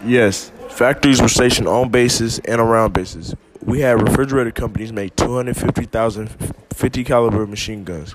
Yes, 0.04 0.52
factories 0.68 1.23
were 1.23 1.28
stationed 1.28 1.68
on 1.68 1.88
bases 1.88 2.38
and 2.40 2.61
around 2.61 2.92
bases. 2.92 3.35
We 3.64 3.80
had 3.80 4.02
refrigerator 4.02 4.50
companies 4.50 4.92
make 4.92 5.16
250,000 5.16 6.28
50 6.75 7.04
caliber 7.04 7.47
machine 7.47 7.83
guns. 7.83 8.14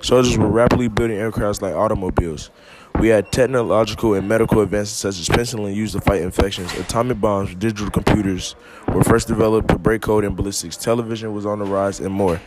Soldiers 0.00 0.38
were 0.38 0.48
rapidly 0.48 0.88
building 0.88 1.18
aircrafts 1.18 1.60
like 1.60 1.74
automobiles. 1.74 2.50
We 2.98 3.08
had 3.08 3.30
technological 3.30 4.14
and 4.14 4.26
medical 4.26 4.62
advances 4.62 4.96
such 4.96 5.20
as 5.20 5.28
penicillin 5.28 5.74
used 5.74 5.92
to 5.92 6.00
fight 6.00 6.22
infections. 6.22 6.72
Atomic 6.78 7.20
bombs, 7.20 7.54
digital 7.54 7.90
computers 7.90 8.56
were 8.88 9.04
first 9.04 9.28
developed 9.28 9.68
to 9.68 9.78
break 9.78 10.00
code 10.00 10.24
in 10.24 10.34
ballistics. 10.34 10.78
Television 10.78 11.34
was 11.34 11.44
on 11.44 11.58
the 11.58 11.66
rise, 11.66 12.00
and 12.00 12.12
more. 12.14 12.40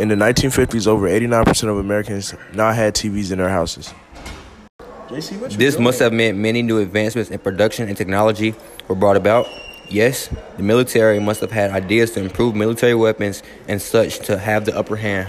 In 0.00 0.08
the 0.08 0.14
1950s, 0.14 0.86
over 0.86 1.06
89% 1.06 1.68
of 1.68 1.76
Americans 1.76 2.34
now 2.54 2.72
had 2.72 2.94
TVs 2.94 3.32
in 3.32 3.36
their 3.36 3.50
houses. 3.50 3.92
This 5.10 5.78
must 5.78 5.98
have 5.98 6.10
meant 6.10 6.38
many 6.38 6.62
new 6.62 6.78
advancements 6.78 7.30
in 7.30 7.38
production 7.38 7.86
and 7.86 7.98
technology 7.98 8.54
were 8.88 8.94
brought 8.94 9.18
about. 9.18 9.46
Yes, 9.90 10.30
the 10.56 10.62
military 10.62 11.20
must 11.20 11.42
have 11.42 11.50
had 11.50 11.72
ideas 11.72 12.12
to 12.12 12.20
improve 12.22 12.54
military 12.54 12.94
weapons 12.94 13.42
and 13.68 13.82
such 13.82 14.20
to 14.20 14.38
have 14.38 14.64
the 14.64 14.74
upper 14.74 14.96
hand. 14.96 15.28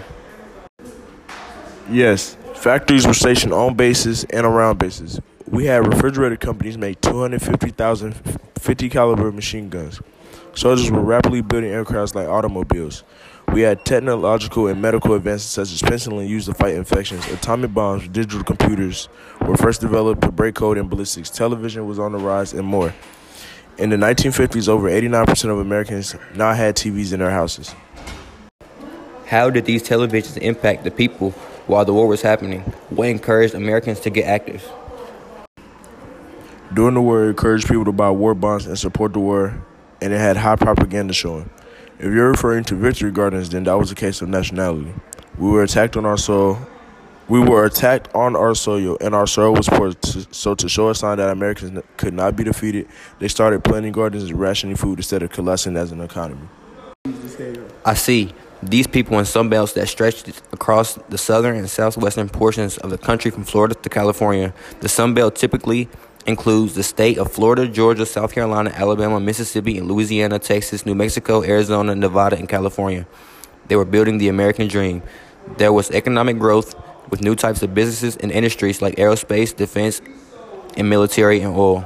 Yes, 1.90 2.38
factories 2.56 3.06
were 3.06 3.14
stationed 3.14 3.52
on 3.52 3.76
bases 3.76 4.24
and 4.24 4.46
around 4.46 4.80
bases. 4.80 5.20
We 5.50 5.66
had 5.66 5.86
refrigerated 5.86 6.40
companies 6.40 6.78
make 6.78 7.02
250,000 7.02 8.16
50 8.58 8.90
caliber 8.90 9.34
machine 9.34 9.68
guns. 9.68 10.00
Soldiers 10.54 10.90
were 10.90 11.02
rapidly 11.02 11.42
building 11.42 11.72
aircrafts 11.72 12.16
like 12.16 12.30
automobiles. 12.30 13.04
We 13.52 13.64
had 13.64 13.84
technological 13.84 14.68
and 14.68 14.82
medical 14.82 15.14
advances 15.14 15.50
such 15.50 15.74
as 15.74 15.82
penicillin 15.82 16.26
used 16.26 16.46
to 16.48 16.54
fight 16.54 16.74
infections. 16.74 17.28
Atomic 17.28 17.74
bombs, 17.74 18.08
digital 18.08 18.46
computers 18.46 19.10
were 19.42 19.58
first 19.58 19.82
developed 19.82 20.22
to 20.22 20.32
break 20.32 20.56
code 20.56 20.78
and 20.78 20.90
ballistics. 20.90 21.30
Television 21.30 21.86
was 21.86 22.00
on 22.00 22.14
the 22.14 22.18
rise, 22.18 22.54
and 22.54 22.66
more. 22.66 22.94
In 23.78 23.90
the 23.90 23.98
1950s, 23.98 24.70
over 24.70 24.90
89% 24.90 25.50
of 25.50 25.60
Americans 25.60 26.16
now 26.34 26.54
had 26.54 26.78
TVs 26.78 27.12
in 27.12 27.20
their 27.20 27.32
houses. 27.32 27.76
How 29.28 29.50
did 29.50 29.66
these 29.66 29.84
televisions 29.84 30.38
impact 30.38 30.86
the 30.86 30.92
people 30.92 31.32
while 31.68 31.84
the 31.84 31.94
war 31.94 32.08
was 32.08 32.22
happening? 32.22 32.62
What 32.90 33.10
encouraged 33.10 33.54
Americans 33.54 34.00
to 34.02 34.10
get 34.10 34.28
active? 34.28 34.64
During 36.74 36.94
the 36.94 37.02
war, 37.02 37.26
it 37.26 37.30
encouraged 37.32 37.68
people 37.68 37.84
to 37.84 37.92
buy 37.92 38.12
war 38.12 38.34
bonds 38.34 38.66
and 38.66 38.80
support 38.80 39.12
the 39.12 39.20
war, 39.20 39.62
and 40.02 40.14
it 40.14 40.20
had 40.20 40.38
high 40.38 40.56
propaganda 40.56 41.14
showing. 41.14 41.50
If 42.02 42.12
you're 42.12 42.32
referring 42.32 42.64
to 42.64 42.74
victory 42.74 43.12
gardens, 43.12 43.50
then 43.50 43.66
that 43.66 43.78
was 43.78 43.92
a 43.92 43.96
case 43.96 44.24
of 44.24 44.30
nationality. 44.30 44.92
We 45.38 45.52
were 45.52 45.62
attacked 45.62 45.96
on 45.96 46.04
our 46.04 46.18
soil. 46.18 46.60
We 47.28 47.40
were 47.40 47.64
attacked 47.64 48.10
on 48.16 48.36
our 48.36 48.56
soil, 48.56 48.98
and 49.00 49.14
our 49.14 49.28
soil 49.28 49.54
was 49.54 49.70
poor. 49.70 49.94
So, 50.32 50.56
to 50.56 50.68
show 50.68 50.90
a 50.90 50.96
sign 50.96 51.20
that 51.20 51.30
Americans 51.30 51.80
could 51.98 52.16
not 52.16 52.36
be 52.36 52.44
defeated, 52.44 52.88
they 53.20 53.28
started 53.28 53.64
planting 53.64 53.92
gardens 53.92 54.24
and 54.24 54.40
rationing 54.40 54.78
food 54.78 54.98
instead 54.98 55.22
of 55.22 55.30
collapsing 55.30 55.78
as 55.78 55.92
an 55.92 56.02
economy. 56.02 56.48
I 57.86 57.94
see. 57.94 58.34
These 58.64 58.88
people 58.88 59.20
in 59.20 59.26
some 59.26 59.50
belts 59.50 59.74
that 59.74 59.88
stretched 59.88 60.28
across 60.52 60.96
the 61.10 61.20
southern 61.20 61.56
and 61.56 61.70
southwestern 61.70 62.30
portions 62.30 62.80
of 62.80 62.90
the 62.90 62.98
country 62.98 63.30
from 63.30 63.44
Florida 63.44 63.76
to 63.76 63.90
California. 63.90 64.56
The 64.80 64.90
Sun 64.90 65.14
Belt 65.14 65.36
typically 65.36 65.88
includes 66.26 66.76
the 66.76 66.84
state 66.84 67.18
of 67.18 67.32
Florida, 67.32 67.68
Georgia, 67.68 68.06
South 68.06 68.34
Carolina, 68.34 68.72
Alabama, 68.76 69.20
Mississippi, 69.20 69.78
and 69.78 69.88
Louisiana, 69.88 70.40
Texas, 70.40 70.86
New 70.86 70.96
Mexico, 70.96 71.44
Arizona, 71.44 71.96
Nevada, 71.96 72.38
and 72.38 72.48
California. 72.48 73.08
They 73.68 73.76
were 73.76 73.86
building 73.86 74.18
the 74.18 74.28
American 74.28 74.68
dream. 74.68 75.02
There 75.58 75.74
was 75.74 75.92
economic 75.92 76.38
growth 76.38 76.76
with 77.10 77.22
new 77.22 77.36
types 77.36 77.62
of 77.62 77.74
businesses 77.74 78.18
and 78.18 78.32
industries 78.32 78.82
like 78.82 78.96
aerospace, 78.96 79.56
defense, 79.56 80.02
and 80.78 80.90
military 80.90 81.42
and 81.42 81.56
oil. 81.56 81.86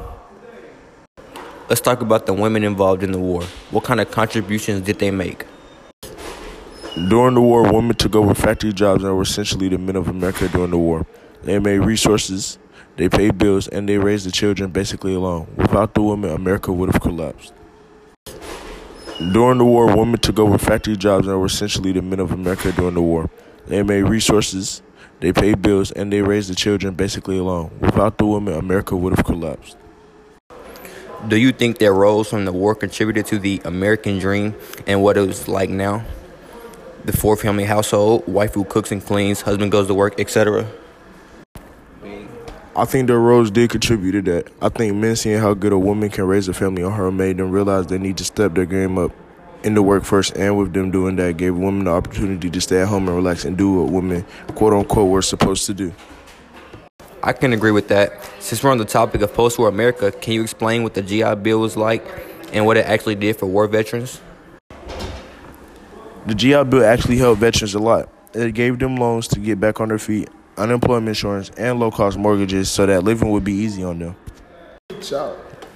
Let's 1.68 1.82
talk 1.82 2.02
about 2.02 2.28
the 2.28 2.34
women 2.34 2.64
involved 2.64 3.02
in 3.02 3.12
the 3.12 3.20
war. 3.20 3.44
What 3.72 3.84
kind 3.84 4.00
of 4.00 4.12
contributions 4.12 4.82
did 4.82 5.00
they 5.00 5.10
make? 5.10 5.46
During 7.10 7.34
the 7.34 7.42
war, 7.42 7.64
women 7.64 7.96
took 7.96 8.16
over 8.16 8.34
factory 8.34 8.72
jobs 8.72 9.04
and 9.04 9.16
were 9.16 9.24
essentially 9.24 9.68
the 9.68 9.78
men 9.78 9.96
of 9.96 10.08
America 10.08 10.48
during 10.48 10.72
the 10.72 10.78
war. 10.78 11.06
They 11.44 11.60
made 11.60 11.80
resources 11.80 12.58
they 12.98 13.10
paid 13.10 13.38
bills 13.38 13.68
and 13.68 13.90
they 13.90 13.98
raised 13.98 14.26
the 14.26 14.32
children 14.32 14.72
basically 14.72 15.14
alone. 15.14 15.48
Without 15.58 15.94
the 15.94 16.02
women, 16.02 16.32
America 16.32 16.72
would 16.72 16.92
have 16.92 17.02
collapsed. 17.02 17.54
During 19.18 19.58
the 19.58 19.66
war, 19.66 19.96
women 19.96 20.20
took 20.20 20.40
over 20.40 20.58
factory 20.58 20.96
jobs 20.96 21.28
and 21.28 21.40
were 21.40 21.46
essentially 21.46 21.92
the 21.92 22.02
men 22.02 22.20
of 22.20 22.32
America 22.32 22.72
during 22.72 22.96
the 22.96 23.02
war. 23.02 23.30
They 23.68 23.82
made 23.84 24.04
resources, 24.04 24.82
they 25.20 25.34
paid 25.34 25.62
bills, 25.62 25.92
and 25.92 26.12
they 26.12 26.22
raised 26.22 26.50
the 26.50 26.56
children 26.56 26.94
basically 26.94 27.38
alone. 27.38 27.72
Without 27.80 28.18
the 28.18 28.26
women, 28.26 28.54
America 28.54 28.96
would 28.96 29.16
have 29.16 29.26
collapsed. 29.26 29.78
Do 31.28 31.38
you 31.38 31.52
think 31.52 31.80
their 31.80 31.94
roles 31.94 32.30
from 32.30 32.46
the 32.46 32.52
war 32.52 32.76
contributed 32.76 33.26
to 33.28 33.40
the 33.40 33.62
American 33.66 34.20
dream 34.20 34.54
and 34.86 35.02
what 35.02 35.18
it 35.18 35.26
was 35.26 35.48
like 35.48 35.70
now? 35.70 36.04
The 37.06 37.14
four 37.14 37.36
family 37.36 37.64
household, 37.64 38.28
wife 38.28 38.54
who 38.54 38.64
cooks 38.64 38.92
and 38.92 39.04
cleans, 39.04 39.42
husband 39.42 39.72
goes 39.72 39.88
to 39.88 39.94
work, 39.94 40.20
etc. 40.20 40.68
I 42.78 42.84
think 42.84 43.08
their 43.08 43.20
roles 43.20 43.52
did 43.52 43.70
contribute 43.70 44.12
to 44.12 44.22
that. 44.34 44.52
I 44.62 44.68
think 44.68 44.98
men 44.98 45.16
seeing 45.16 45.40
how 45.40 45.54
good 45.54 45.72
a 45.72 45.78
woman 45.80 46.10
can 46.10 46.26
raise 46.26 46.50
a 46.50 46.54
family 46.54 46.84
on 46.84 46.92
her 46.92 47.10
made 47.10 47.38
them 47.38 47.50
realize 47.52 47.88
they 47.88 47.98
need 47.98 48.18
to 48.18 48.26
step 48.26 48.54
their 48.54 48.66
game 48.66 48.98
up 48.98 49.14
in 49.64 49.76
the 49.76 49.82
work 49.82 50.04
first, 50.04 50.36
and 50.36 50.58
with 50.58 50.74
them 50.74 50.92
doing 50.92 51.16
that, 51.16 51.38
gave 51.38 51.56
women 51.56 51.86
the 51.86 51.92
opportunity 51.92 52.50
to 52.50 52.60
stay 52.60 52.82
at 52.82 52.90
home 52.90 53.08
and 53.08 53.16
relax 53.16 53.46
and 53.46 53.58
do 53.58 53.82
what 53.82 53.94
women, 53.94 54.26
quote 54.56 54.74
unquote, 54.74 55.10
were 55.10 55.22
supposed 55.22 55.66
to 55.68 55.74
do. 55.74 55.94
I 57.24 57.32
can 57.32 57.54
agree 57.54 57.72
with 57.72 57.88
that. 57.88 58.12
Since 58.40 58.62
we're 58.62 58.72
on 58.72 58.78
the 58.78 58.84
topic 58.84 59.22
of 59.22 59.34
post 59.34 59.58
war 59.58 59.70
America, 59.70 60.12
can 60.12 60.34
you 60.34 60.44
explain 60.44 60.84
what 60.84 60.96
the 60.96 61.02
GI 61.02 61.36
Bill 61.36 61.62
was 61.62 61.78
like 61.78 62.06
and 62.52 62.66
what 62.66 62.76
it 62.76 62.86
actually 62.86 63.16
did 63.16 63.38
for 63.38 63.46
war 63.46 63.68
veterans? 63.68 64.20
The 66.26 66.36
GI 66.36 66.66
Bill 66.66 66.84
actually 66.84 67.20
helped 67.20 67.40
veterans 67.40 67.74
a 67.74 67.80
lot. 67.80 68.10
It 68.34 68.54
gave 68.54 68.80
them 68.80 68.98
loans 68.98 69.30
to 69.30 69.40
get 69.40 69.62
back 69.62 69.80
on 69.80 69.88
their 69.88 69.98
feet 69.98 70.28
unemployment 70.58 71.10
insurance, 71.10 71.52
and 71.58 71.80
low 71.80 71.92
cost 71.92 72.18
mortgages 72.18 72.70
so 72.70 72.86
that 72.86 73.04
living 73.04 73.32
would 73.32 73.44
be 73.44 73.54
easy 73.54 73.84
on 73.84 74.00
them. 74.00 74.16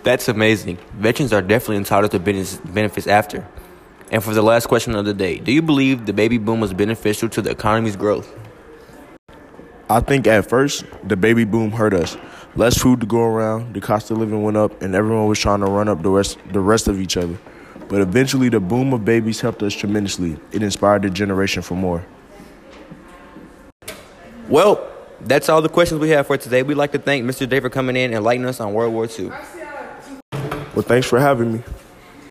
That's 0.04 0.28
amazing. 0.30 0.78
Veterans 0.94 1.34
are 1.34 1.42
definitely 1.42 1.78
entitled 1.78 2.12
to 2.12 2.20
benefits 2.20 3.08
after. 3.08 3.48
And 4.12 4.24
for 4.24 4.34
the 4.34 4.42
last 4.42 4.68
question 4.68 4.96
of 4.96 5.06
the 5.06 5.14
day, 5.14 5.38
do 5.38 5.52
you 5.52 5.62
believe 5.62 6.06
the 6.06 6.14
baby 6.14 6.38
boom 6.38 6.60
was 6.60 6.74
beneficial 6.74 7.30
to 7.30 7.42
the 7.42 7.52
economy's 7.52 7.96
growth? 7.96 8.34
I 9.90 10.00
think 10.00 10.26
at 10.28 10.48
first, 10.50 10.86
the 11.04 11.18
baby 11.18 11.46
boom 11.46 11.72
hurt 11.72 11.94
us. 11.94 12.18
Less 12.56 12.78
food 12.78 13.02
to 13.02 13.06
go 13.06 13.22
around, 13.22 13.74
the 13.74 13.82
cost 13.82 14.10
of 14.10 14.18
living 14.18 14.42
went 14.42 14.58
up, 14.58 14.82
and 14.82 14.96
everyone 14.96 15.28
was 15.28 15.40
trying 15.40 15.60
to 15.60 15.68
run 15.68 15.88
up 15.88 16.02
the 16.02 16.10
rest, 16.10 16.40
the 16.52 16.60
rest 16.60 16.88
of 16.88 17.00
each 17.00 17.18
other. 17.18 17.38
But 17.88 18.02
eventually, 18.02 18.50
the 18.50 18.60
boom 18.60 18.94
of 18.94 19.06
babies 19.06 19.42
helped 19.42 19.62
us 19.64 19.74
tremendously. 19.74 20.38
It 20.52 20.64
inspired 20.64 21.02
the 21.04 21.10
generation 21.10 21.62
for 21.62 21.76
more. 21.76 22.06
Well, 24.50 24.88
that's 25.22 25.48
all 25.48 25.62
the 25.62 25.70
questions 25.70 26.02
we 26.02 26.10
have 26.10 26.26
for 26.26 26.36
today. 26.38 26.64
We'd 26.64 26.76
like 26.76 26.92
to 26.94 27.00
thank 27.00 27.24
Mr. 27.24 27.48
Day 27.48 27.60
for 27.60 27.70
coming 27.70 27.96
in 27.96 28.06
and 28.06 28.16
enlightening 28.16 28.48
us 28.48 28.60
on 28.60 28.74
World 28.74 28.94
War 28.94 29.08
II. 29.08 29.28
Well, 30.74 30.82
thanks 30.82 31.08
for 31.08 31.20
having 31.20 31.54
me. 31.54 31.64